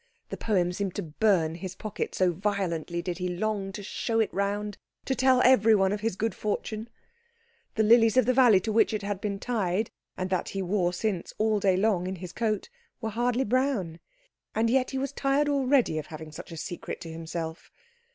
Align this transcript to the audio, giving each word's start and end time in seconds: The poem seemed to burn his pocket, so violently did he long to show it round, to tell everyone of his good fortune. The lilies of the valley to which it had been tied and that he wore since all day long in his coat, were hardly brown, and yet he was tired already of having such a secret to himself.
The 0.29 0.35
poem 0.35 0.73
seemed 0.73 0.95
to 0.95 1.03
burn 1.03 1.53
his 1.53 1.75
pocket, 1.75 2.15
so 2.15 2.31
violently 2.31 3.03
did 3.03 3.19
he 3.19 3.27
long 3.29 3.71
to 3.73 3.83
show 3.83 4.19
it 4.19 4.33
round, 4.33 4.79
to 5.05 5.13
tell 5.13 5.43
everyone 5.43 5.91
of 5.91 6.01
his 6.01 6.15
good 6.15 6.33
fortune. 6.33 6.89
The 7.75 7.83
lilies 7.83 8.17
of 8.17 8.25
the 8.25 8.33
valley 8.33 8.59
to 8.61 8.71
which 8.71 8.95
it 8.95 9.03
had 9.03 9.21
been 9.21 9.37
tied 9.37 9.91
and 10.17 10.31
that 10.31 10.49
he 10.49 10.61
wore 10.63 10.91
since 10.91 11.35
all 11.37 11.59
day 11.59 11.77
long 11.77 12.07
in 12.07 12.15
his 12.15 12.33
coat, 12.33 12.67
were 12.99 13.11
hardly 13.11 13.43
brown, 13.43 13.99
and 14.55 14.71
yet 14.71 14.89
he 14.89 14.97
was 14.97 15.11
tired 15.11 15.47
already 15.47 15.99
of 15.99 16.07
having 16.07 16.31
such 16.31 16.51
a 16.51 16.57
secret 16.57 16.99
to 17.01 17.11
himself. 17.11 17.69